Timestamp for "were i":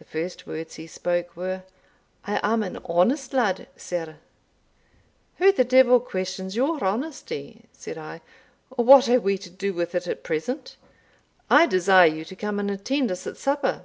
1.36-2.40